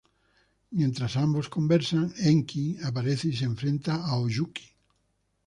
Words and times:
Mientras 0.71 1.15
ambos 1.15 1.47
conversan, 1.47 2.11
Enki 2.17 2.75
aparece 2.83 3.27
y 3.27 3.35
se 3.35 3.45
enfrenta 3.45 4.03
a 4.07 4.15
Oyuki. 4.17 4.67